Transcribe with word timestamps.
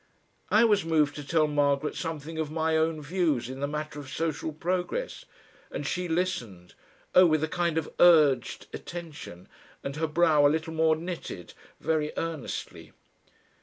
I 0.49 0.63
was 0.63 0.83
moved 0.83 1.13
to 1.17 1.23
tell 1.23 1.45
Margaret 1.45 1.93
something 1.95 2.39
of 2.39 2.49
my 2.49 2.75
own 2.75 3.03
views 3.03 3.47
in 3.49 3.59
the 3.59 3.67
matter 3.67 3.99
of 3.99 4.09
social 4.09 4.51
progress, 4.51 5.25
and 5.69 5.85
she 5.85 6.07
listened 6.07 6.73
oh! 7.13 7.27
with 7.27 7.43
a 7.43 7.47
kind 7.47 7.77
of 7.77 7.87
urged 7.99 8.65
attention, 8.73 9.47
and 9.83 9.97
her 9.97 10.07
brow 10.07 10.43
a 10.47 10.49
little 10.49 10.73
more 10.73 10.95
knitted, 10.95 11.53
very 11.79 12.13
earnestly. 12.17 12.93